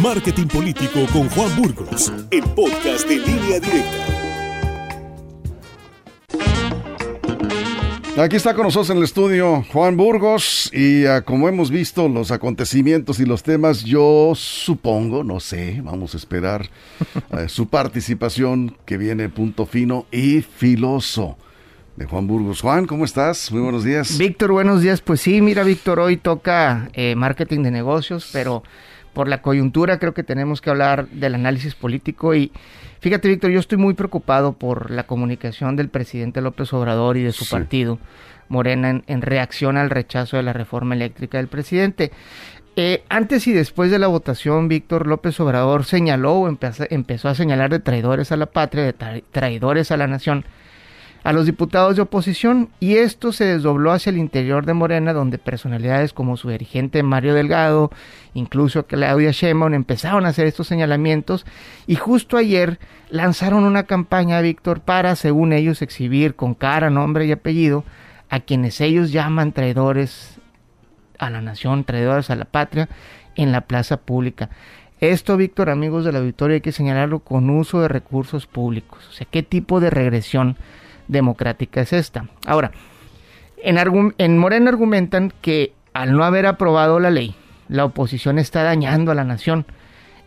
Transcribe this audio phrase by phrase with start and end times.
[0.00, 4.06] Marketing Político con Juan Burgos, el podcast de línea directa.
[8.16, 12.30] Aquí está con nosotros en el estudio Juan Burgos y ah, como hemos visto los
[12.30, 16.70] acontecimientos y los temas, yo supongo, no sé, vamos a esperar
[17.30, 21.36] eh, su participación que viene punto fino y filoso
[21.96, 22.60] de Juan Burgos.
[22.60, 23.52] Juan, ¿cómo estás?
[23.52, 24.18] Muy buenos días.
[24.18, 25.00] Víctor, buenos días.
[25.00, 28.62] Pues sí, mira, Víctor, hoy toca eh, marketing de negocios, pero
[29.12, 32.50] por la coyuntura creo que tenemos que hablar del análisis político y
[33.00, 37.32] fíjate, Víctor, yo estoy muy preocupado por la comunicación del presidente López Obrador y de
[37.32, 37.98] su partido,
[38.48, 42.10] Morena, en, reacción al rechazo de la reforma eléctrica del presidente.
[42.74, 47.70] Eh, antes y después de la votación, Víctor López Obrador señaló o empezó, a señalar
[47.70, 50.46] de traidores a la patria, de traidores a la nación,
[51.24, 55.38] a los diputados de oposición y esto se desdobló hacia el interior de Morena donde
[55.38, 57.90] personalidades como su dirigente Mario Delgado,
[58.34, 61.46] incluso Claudia Sheinbaum empezaron a hacer estos señalamientos
[61.86, 62.78] y justo ayer
[63.10, 67.84] lanzaron una campaña, Víctor, para, según ellos, exhibir con cara, nombre y apellido
[68.28, 70.40] a quienes ellos llaman traidores
[71.18, 72.88] a la nación, traidores a la patria
[73.36, 74.50] en la plaza pública.
[75.00, 79.06] Esto, Víctor, amigos de la auditorio, hay que señalarlo con uso de recursos públicos.
[79.08, 80.56] O sea, ¿qué tipo de regresión
[81.08, 82.26] democrática es esta.
[82.46, 82.72] Ahora,
[83.62, 83.78] en,
[84.18, 87.34] en Morena argumentan que al no haber aprobado la ley,
[87.68, 89.66] la oposición está dañando a la nación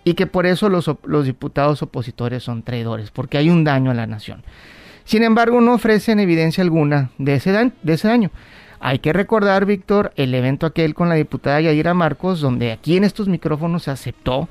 [0.03, 3.95] y que por eso los, los diputados opositores son traidores, porque hay un daño a
[3.95, 4.43] la nación.
[5.03, 8.31] Sin embargo, no ofrecen evidencia alguna de ese, de ese daño.
[8.79, 13.03] Hay que recordar, Víctor, el evento aquel con la diputada Yadira Marcos, donde aquí en
[13.03, 14.47] estos micrófonos se aceptó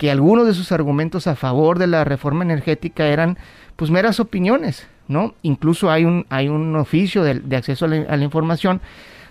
[0.00, 3.36] que algunos de sus argumentos a favor de la reforma energética eran
[3.76, 5.34] pues meras opiniones, ¿no?
[5.42, 8.80] Incluso hay un, hay un oficio de, acceso a la, información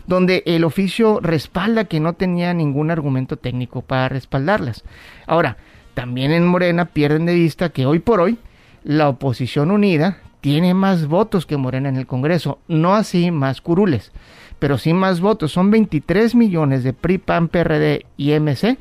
[0.06, 4.84] donde el oficio respalda que no tenía ningún argumento técnico para respaldarlas.
[5.26, 5.58] Ahora,
[5.96, 8.38] también en Morena pierden de vista que hoy por hoy
[8.84, 14.12] la oposición unida tiene más votos que Morena en el Congreso, no así más curules,
[14.60, 15.52] pero sí más votos.
[15.52, 18.78] Son 23 millones de PRI, PAN, PRD y MC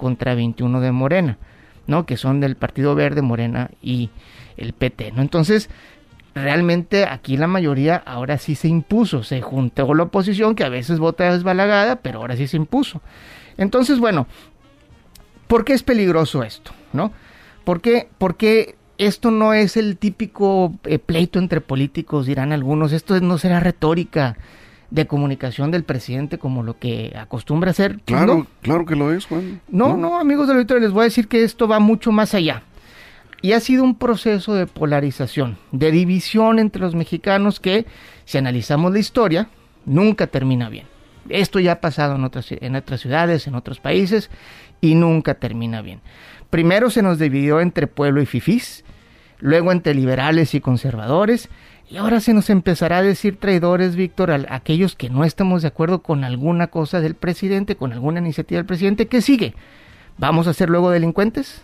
[0.00, 1.36] contra 21 de Morena,
[1.86, 2.06] ¿no?
[2.06, 4.08] Que son del Partido Verde, Morena y
[4.56, 5.20] el PT, ¿no?
[5.20, 5.68] Entonces,
[6.34, 10.98] realmente aquí la mayoría ahora sí se impuso, se juntó la oposición que a veces
[10.98, 13.02] vota desbalagada, pero ahora sí se impuso.
[13.58, 14.26] Entonces, bueno,
[15.46, 16.72] ¿por qué es peligroso esto?
[16.94, 17.12] ¿No?
[17.64, 23.36] ¿Por qué, esto no es el típico eh, pleito entre políticos, dirán algunos, esto no
[23.36, 24.38] será retórica
[24.90, 28.00] de comunicación del presidente como lo que acostumbra hacer.
[28.04, 29.60] Claro, claro que lo es, Juan.
[29.68, 32.62] No, no, amigos del auditorio, les voy a decir que esto va mucho más allá.
[33.42, 37.86] Y ha sido un proceso de polarización, de división entre los mexicanos que,
[38.24, 39.48] si analizamos la historia,
[39.86, 40.86] nunca termina bien.
[41.28, 44.30] Esto ya ha pasado en otras, en otras ciudades, en otros países,
[44.80, 46.00] y nunca termina bien.
[46.50, 48.84] Primero se nos dividió entre pueblo y fifís,
[49.38, 51.48] luego entre liberales y conservadores,
[51.90, 55.68] y ahora se nos empezará a decir traidores, Víctor, a aquellos que no estamos de
[55.68, 59.08] acuerdo con alguna cosa del presidente, con alguna iniciativa del presidente.
[59.08, 59.54] ¿Qué sigue?
[60.16, 61.62] ¿Vamos a ser luego delincuentes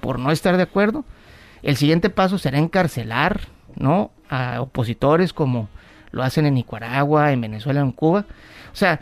[0.00, 1.04] por no estar de acuerdo?
[1.62, 3.42] El siguiente paso será encarcelar,
[3.76, 4.10] ¿no?
[4.28, 5.68] A opositores como
[6.10, 8.26] lo hacen en Nicaragua, en Venezuela, en Cuba.
[8.72, 8.98] O sea,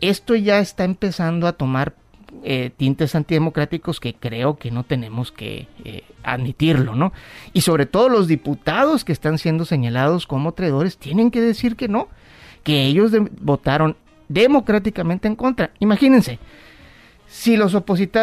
[0.00, 1.94] esto ya está empezando a tomar
[2.42, 7.12] eh, tintes antidemocráticos que creo que no tenemos que eh, admitirlo, ¿no?
[7.52, 11.88] Y sobre todo los diputados que están siendo señalados como traidores tienen que decir que
[11.88, 12.08] no,
[12.62, 13.96] que ellos votaron
[14.28, 15.70] democráticamente en contra.
[15.80, 16.38] Imagínense,
[17.30, 17.76] si los,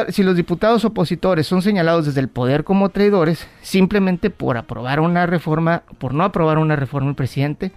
[0.09, 5.25] si los diputados opositores son señalados desde el poder como traidores, simplemente por aprobar una
[5.25, 7.72] reforma, por no aprobar una reforma del presidente,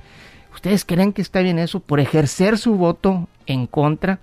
[0.52, 1.80] ¿ustedes creen que está bien eso?
[1.80, 4.18] Por ejercer su voto en contra,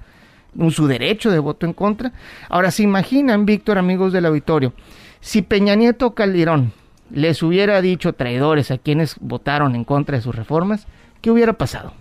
[0.69, 2.13] su derecho de voto en contra.
[2.49, 4.73] Ahora, ¿se imaginan, Víctor, amigos del auditorio,
[5.19, 6.73] si Peña Nieto Calderón
[7.09, 10.87] les hubiera dicho traidores a quienes votaron en contra de sus reformas,
[11.21, 11.93] ¿qué hubiera pasado?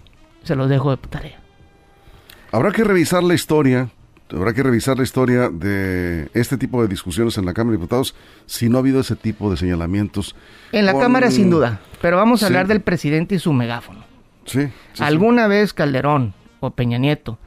[0.43, 1.41] Se los dejo de tarea.
[2.53, 3.91] Habrá que revisar la historia
[4.33, 8.17] Habrá que revisar la historia de este tipo de discusiones en la Cámara de Diputados
[8.47, 10.35] si no ha habido ese tipo de señalamientos.
[10.73, 14.05] En la Cámara sin duda, pero vamos a hablar del presidente y su megáfono.
[14.45, 14.69] Sí.
[14.99, 17.39] ¿Alguna vez Calderón o Peña Nieto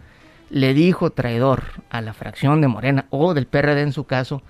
[0.50, 4.42] le dijo traidor a la fracción de Morena o del PRD en su caso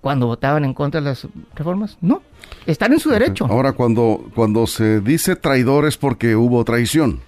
[0.00, 1.98] cuando votaban en contra de las reformas?
[2.00, 2.22] No,
[2.66, 3.46] están en su derecho.
[3.46, 7.20] Ahora, cuando, cuando se dice traidor es porque hubo traición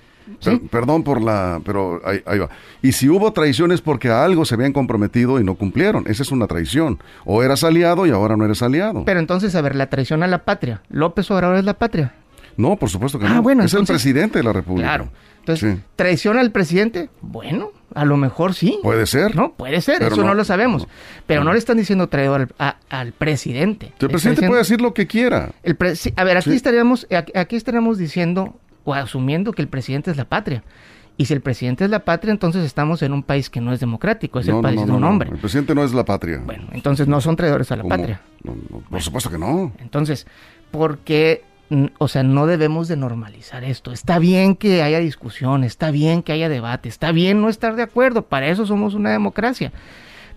[0.70, 2.48] perdón por la, pero ahí, va.
[2.80, 6.32] Y si hubo traiciones porque a algo se habían comprometido y no cumplieron, esa es
[6.32, 6.98] una traición.
[7.24, 9.04] O eras aliado y ahora no eres aliado.
[9.04, 10.80] Pero entonces, a ver, la traición a la patria.
[10.90, 12.14] López Obrador es la patria.
[12.56, 13.42] No, por supuesto que Ah, no.
[13.42, 14.88] bueno, es el presidente de la República.
[14.88, 15.08] Claro.
[15.42, 15.82] Entonces, Sí.
[15.96, 17.10] ¿traiciona al presidente?
[17.20, 18.78] Bueno, a lo mejor sí.
[18.82, 19.34] Puede ser.
[19.34, 20.86] No, puede ser, Pero eso no, no, lo sabemos.
[21.26, 21.46] pero no.
[21.46, 21.52] no.
[21.52, 23.92] le están diciendo traidor al, a- al presidente.
[23.98, 25.50] El presidente puede decir lo que quiera.
[25.64, 26.56] el pre- a ver, aquí Sí.
[26.56, 30.62] estaríamos, aquí, estaríamos diciendo o asumiendo que el presidente es la patria.
[31.16, 33.80] Y si el presidente es la patria, entonces estamos en un país que no es
[33.80, 35.28] democrático, es No, el país no, de un no, hombre.
[35.30, 36.40] El presidente no es la patria.
[36.44, 37.94] Bueno, entonces no son traidores a la ¿Cómo?
[37.96, 38.20] patria.
[38.44, 39.72] No, no, por supuesto que no.
[39.78, 40.26] Entonces,
[40.70, 41.44] ¿por qué?
[41.98, 43.92] O sea, no debemos de normalizar esto.
[43.92, 47.82] Está bien que haya discusión, está bien que haya debate, está bien no estar de
[47.82, 49.72] acuerdo, para eso somos una democracia.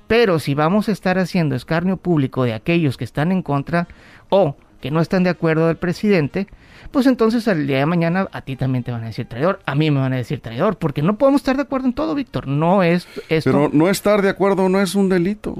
[0.08, 3.88] Pero si vamos a estar haciendo escarnio público de aquellos que están en contra
[4.30, 6.48] o que no están de acuerdo del presidente,
[6.92, 9.76] pues entonces al día de mañana a ti también te van a decir traidor, a
[9.76, 12.48] mí me van a decir traidor, porque no podemos estar de acuerdo en todo, Víctor.
[12.48, 13.52] No es esto.
[13.52, 15.58] Pero no estar de acuerdo no es un delito.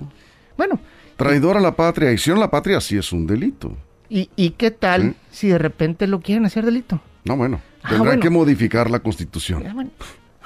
[0.56, 0.80] Bueno,
[1.16, 3.72] Traidor a la patria, acción a la patria sí es un delito.
[4.10, 5.16] ¿Y, y qué tal Sí.
[5.32, 7.02] si de repente lo quieren hacer delito?
[7.24, 8.22] No, bueno, Ah, tendrán bueno.
[8.22, 9.64] que modificar la constitución.
[9.68, 9.90] Ah, bueno,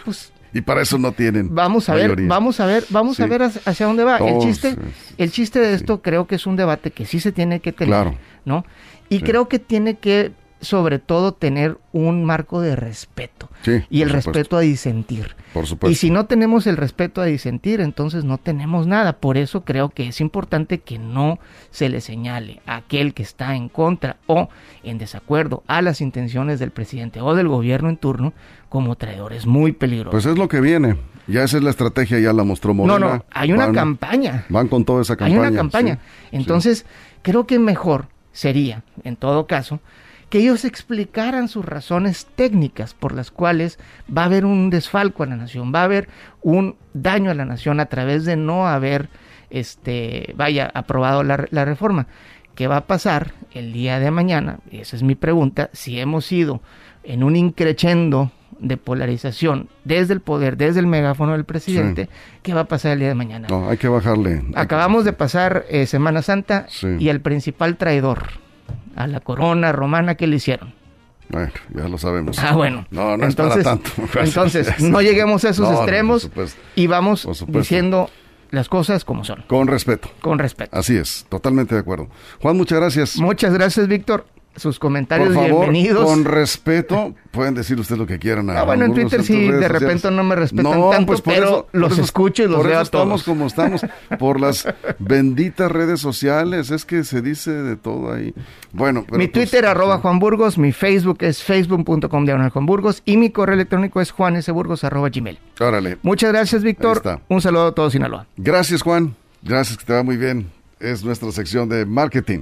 [0.06, 3.24] pues Y para eso no tienen Vamos a ver, vamos a ver, vamos Sí.
[3.24, 4.18] a ver hacia dónde va.
[4.18, 4.76] el chiste,
[5.18, 7.90] el chiste de esto creo que es un debate que sí se tiene que tener,
[7.94, 8.16] Claro.
[8.46, 8.66] ¿no?
[9.10, 9.24] Y Sí.
[9.24, 14.32] creo que tiene que, sobre todo, tener un marco de respeto Sí, y el supuesto.
[14.34, 15.36] respeto a disentir.
[15.54, 15.92] Por supuesto.
[15.92, 19.14] Y si no tenemos el respeto a disentir, entonces no tenemos nada.
[19.14, 21.40] Por eso creo que es importante que no
[21.72, 24.50] se le señale a aquel que está en contra o
[24.84, 28.34] en desacuerdo a las intenciones del presidente o del gobierno en turno
[28.70, 29.34] como traidor.
[29.34, 30.12] Es muy peligroso.
[30.12, 30.98] Pues es lo que viene.
[31.28, 33.00] Ya esa es la estrategia, ya la mostró Morena.
[33.00, 34.46] No, no, hay una Van- campaña.
[34.50, 35.42] Van con toda esa campaña.
[35.42, 35.96] Hay una campaña.
[35.96, 36.86] sí, Entonces,
[37.22, 39.80] creo que mejor sería, en todo caso,
[40.30, 43.80] que ellos explicaran sus razones técnicas por las cuales
[44.16, 46.08] va a haber un desfalco a la nación, va a haber
[46.42, 49.10] un daño a la nación a través de no haber,
[49.50, 52.08] este, vaya, aprobado la, la reforma.
[52.56, 54.60] ¿Qué va a pasar el día de mañana?
[54.72, 55.70] Esa es mi pregunta.
[55.74, 56.62] Si hemos ido
[57.04, 62.10] en un increchendo de polarización desde el poder, desde el megáfono del presidente,
[62.44, 63.48] ¿qué va a pasar el día de mañana?
[63.50, 64.44] No, hay que bajarle.
[64.56, 66.88] Acabamos de pasar eh, Semana Santa Sí.
[67.00, 68.28] y al principal traidor,
[69.00, 70.74] a la corona romana, ¿qué le hicieron?
[71.30, 72.38] Bueno, ya lo sabemos.
[72.40, 72.86] Ah, bueno.
[72.92, 73.92] No, no entonces, es para tanto.
[74.20, 76.30] Entonces, no lleguemos a esos No, extremos
[76.76, 78.10] y vamos diciendo
[78.52, 80.10] las cosas como son, Con respeto.
[80.22, 80.76] con respeto.
[80.76, 82.10] Así es, totalmente de acuerdo.
[82.42, 83.18] Juan, muchas gracias.
[83.18, 84.26] Muchas gracias, Víctor.
[84.56, 86.04] Sus comentarios Por favor, bienvenidos.
[86.04, 88.50] con respeto, pueden decir usted lo que quieran.
[88.50, 89.72] a Ah, bueno, en Twitter sí, de sociales.
[89.72, 92.48] repente no me respetan No, tanto, pues por pero eso- por los eso- escucho y
[92.48, 93.24] los por veo eso a estamos todos.
[93.24, 93.82] como estamos,
[94.18, 94.68] por las
[95.00, 98.34] benditas redes sociales, es que se dice de todo ahí.
[98.74, 103.02] Bueno, pero mi pues, Twitter, arroba Juan Burgos, mi Facebook es facebook.com diagonal Juan Burgos
[103.06, 105.40] y mi correo electrónico es juanesburgos arroba gmail.
[105.62, 106.00] Órale.
[106.02, 107.02] Muchas gracias, Víctor.
[107.30, 108.26] Un saludo a todos Sinaloa.
[108.36, 109.16] Gracias, Juan.
[109.42, 110.48] Gracias, que te va muy bien.
[110.82, 112.40] Es nuestra sección de marketing.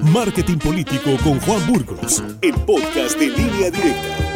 [0.00, 4.31] Marketing Político con Juan Burgos, el podcast de línea directa.